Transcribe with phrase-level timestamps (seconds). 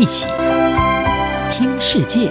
[0.00, 0.26] 一起
[1.52, 2.30] 听世界，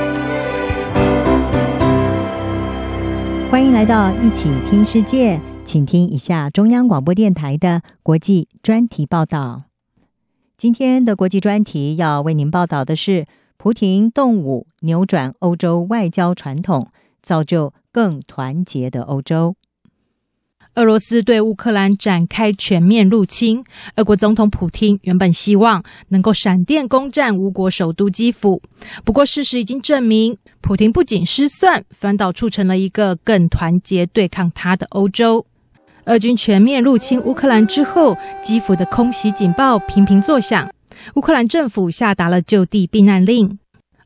[3.52, 9.66] 欢迎来到一起听世界，请听一下中央广播电台的国际专题报道。
[10.58, 13.28] 今天的国际专题要为您报道的是：
[13.58, 16.88] 蒲亭动武扭转欧洲外交传统，
[17.22, 19.54] 造就更团结的欧洲。
[20.80, 23.62] 俄罗斯对乌克兰展开全面入侵，
[23.98, 28.62] 俄国总统普京原本希望能够闪电攻占乌国首都基辅，
[29.04, 35.46] 不过事实已经证明，普京不仅失算，反倒促成了一个更团结对抗他的欧洲。
[36.06, 40.72] 俄军全面入侵乌克兰之后，基辅的空袭警报频频作响，
[41.16, 43.60] 乌克兰政府下达了就地避难令。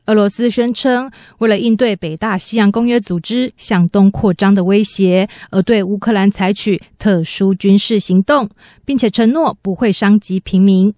[0.06, 8.48] 俄罗斯宣称，为了应对北大西洋公约组织向东扩张的威胁，而对乌克兰采取特殊军事行动，
[8.84, 10.92] 并且承诺不会伤及平民。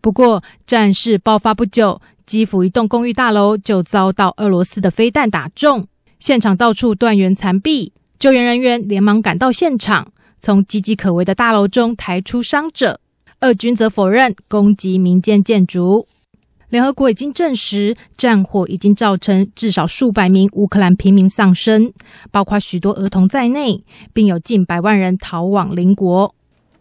[0.00, 5.86] 不过，战事爆发不久，基辅一栋公寓大楼就遭到俄罗斯的飞弹打中，
[6.20, 7.92] 现场到处断垣残壁。
[8.18, 13.00] 救援人员连忙赶到现场，从岌岌可危的大楼中抬出伤者。
[13.40, 16.06] 俄军则否认攻击民间建筑。
[16.72, 21.92] 联合国已经证实，战火已经造成至少数百名乌克兰平民丧生，
[22.30, 26.34] 包括许多儿童在内，并有近百万人逃往邻国。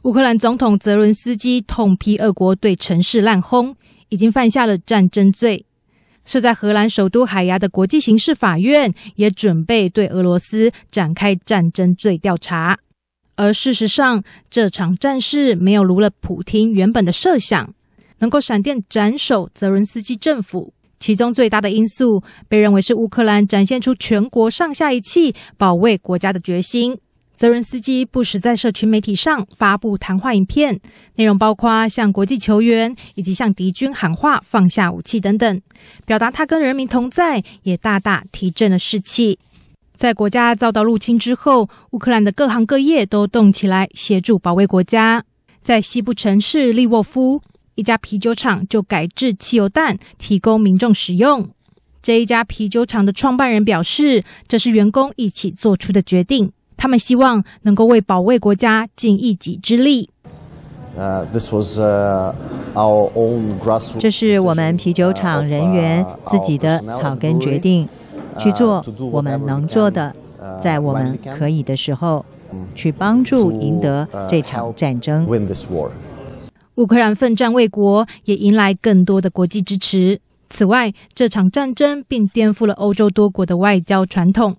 [0.03, 3.75] 乌克兰总统泽伦斯基痛批俄国对城市滥轰，
[4.07, 5.65] 已经犯下了战争罪。
[6.23, 12.79] 设在荷兰首都海牙的国际刑事法院也准备对俄罗斯展开战争罪调查。
[13.35, 17.73] 而事实上，这场战事没有如了普京原本的设想。
[18.21, 26.97] 能够闪电斩首泽伦斯基政府，其中最大的因素被认为是乌克兰展现出全国上下一气保卫国家的决心。
[27.35, 30.79] 泽伦斯基不时在社群媒体上发布谈话影片，
[31.15, 35.61] 内容包括向国际求援以及向敌军喊话放下武器等等，
[36.05, 39.39] 表达他跟人民同在，也大大提振了士气。
[39.95, 45.23] 在国家遭到入侵之后，乌克兰的各行各业都动起来协助保卫国家。
[45.63, 47.41] 在西部城市利沃夫，
[47.75, 51.49] 一家啤酒厂就改制汽油弹，提供民众使用。
[52.01, 56.51] 这一家啤酒厂的创办人表示，这是员工一起做出的决定。
[56.75, 60.09] 他们希望能够为保卫国家尽一己之力。
[60.97, 62.33] Uh, this was, uh,
[62.73, 63.55] our own
[63.99, 67.87] 这是我们啤酒厂人员自己的草根决定，
[68.39, 70.13] 去做我们能做的，
[70.59, 72.25] 在我们可以的时候，
[72.75, 75.25] 去帮助赢得这场战争。
[76.81, 80.19] 乌克兰奋战卫国，也迎来更多的国际支持。
[80.49, 84.57] 此外，这场战争并颠覆了欧洲多国的外交传统。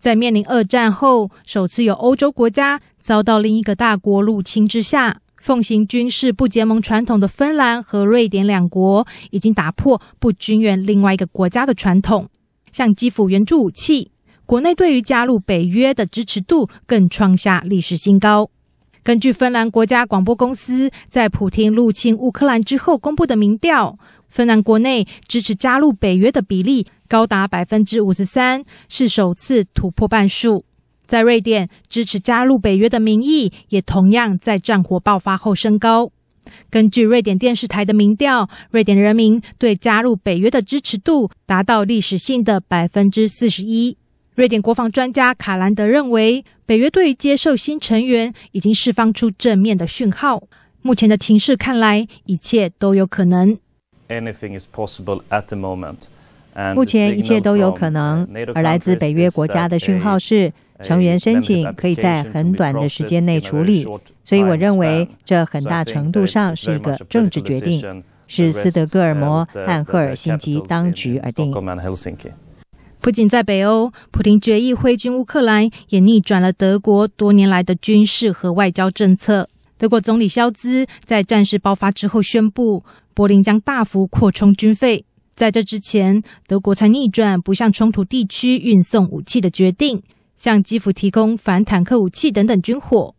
[0.00, 12.30] 在面临二战后，首次有欧洲国家遭到另一个大国入侵之下，奉行军事不结盟传统的芬兰和瑞典两国，已经打破不军援另外一个国家的传统，
[12.72, 14.10] 向基辅援助武器。
[14.46, 18.48] 国内对于加入北约的支持度更创下历史新高。
[19.04, 23.98] 根据芬兰国家广播公司在普亭入侵乌克兰之后公布的民调，
[24.28, 30.64] 芬兰国内支持加入北约的比例高达百分之五十三，是首次突破半数。
[31.04, 36.12] 在瑞典，支持加入北约的民意也同样在战火爆发后升高。
[36.70, 43.96] 根据瑞典电视台的民调，瑞典人民对加入北约的支持度达到历史性的百分之四十一。
[44.34, 46.42] 瑞典国防专家卡兰德认为，
[46.72, 50.42] 北约对于接受新成员已经释放出正面的讯号。
[50.80, 53.58] 目前的情势看来，一切都有可能。
[56.74, 60.50] 目前一切都有可能，而来自北约国家的讯号是，
[60.82, 63.86] 成员申请可以在很短的时间内处理。
[64.24, 71.52] 所以，我认为这很大程度上是一个政治决定，是斯德哥尔摩和赫尔辛基当局而定。
[73.02, 79.48] 不仅在北欧，普亭决议挥军乌克兰，也逆转了德国多年来的军事和外交政策。
[79.76, 85.04] 德国总理肖兹在战事爆发之后宣布，柏林将大幅扩充军费。
[85.34, 90.00] 在这之前，德国才逆转不向冲突地区运送武器的决定，
[90.36, 93.16] 向基辅提供反坦克武器等等军火。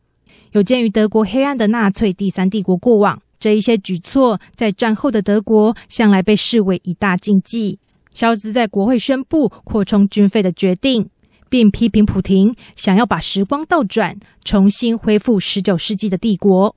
[0.53, 7.79] 有鉴于德国黑暗的纳粹第三帝国过往，这一些举措在战后的德国向来被视为一大禁忌。
[8.13, 11.09] 肖兹在国会宣布扩充军费的决定，
[11.49, 16.75] 并批评普亭想要把时光倒转，重新恢复十九世纪的帝国。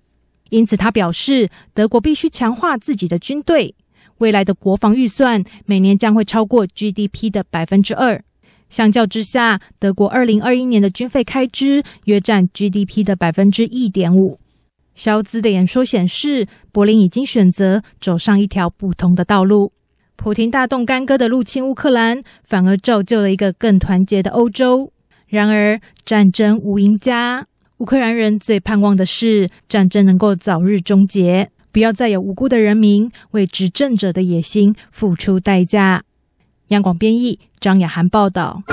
[0.50, 3.74] 因此，他表示德国必须强化自己的军队，
[4.18, 8.22] 未来的国防预算每年将会超过 GDP 的百分之二。
[8.68, 14.40] 相较之下，德国二零二一年的军费开支约占 GDP 的百分之一点五。
[14.94, 19.72] 萧兹的演说显示，柏林已经选择走上一条不同的道路。
[20.26, 24.90] 普丁大动干戈的入侵乌克兰，反而造就了一个更团结的欧洲。
[25.28, 27.46] 然而，战争无赢家，
[27.76, 36.02] 乌克兰人最盼望的是战争能够早日终结，不要再有无辜的人民为执政者的野心付出代价。
[36.70, 38.64] 央广编译张雅涵报道。